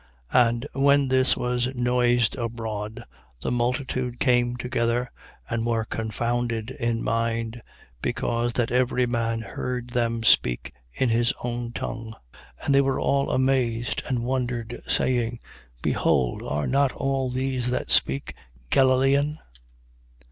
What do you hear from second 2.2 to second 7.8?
abroad, the multitude came together, and were confounded in mind,